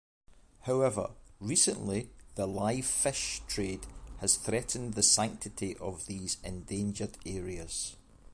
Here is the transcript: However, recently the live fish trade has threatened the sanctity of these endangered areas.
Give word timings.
However, 0.61 1.11
recently 1.39 2.09
the 2.33 2.47
live 2.47 2.87
fish 2.87 3.43
trade 3.47 3.85
has 4.17 4.35
threatened 4.35 4.95
the 4.95 5.03
sanctity 5.03 5.77
of 5.77 6.07
these 6.07 6.37
endangered 6.43 7.19
areas. 7.23 7.95